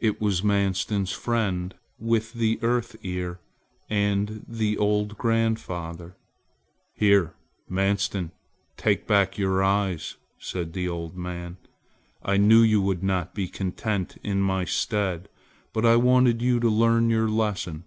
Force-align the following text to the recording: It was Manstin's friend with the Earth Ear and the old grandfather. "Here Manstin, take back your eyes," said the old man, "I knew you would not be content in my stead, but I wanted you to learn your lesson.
It 0.00 0.22
was 0.22 0.42
Manstin's 0.42 1.12
friend 1.12 1.74
with 1.98 2.32
the 2.32 2.58
Earth 2.62 2.96
Ear 3.02 3.40
and 3.90 4.42
the 4.48 4.78
old 4.78 5.18
grandfather. 5.18 6.16
"Here 6.94 7.34
Manstin, 7.68 8.30
take 8.78 9.06
back 9.06 9.36
your 9.36 9.62
eyes," 9.62 10.16
said 10.38 10.72
the 10.72 10.88
old 10.88 11.14
man, 11.14 11.58
"I 12.22 12.38
knew 12.38 12.62
you 12.62 12.80
would 12.80 13.02
not 13.02 13.34
be 13.34 13.46
content 13.46 14.16
in 14.22 14.40
my 14.40 14.64
stead, 14.64 15.28
but 15.74 15.84
I 15.84 15.96
wanted 15.96 16.40
you 16.40 16.58
to 16.60 16.70
learn 16.70 17.10
your 17.10 17.28
lesson. 17.28 17.84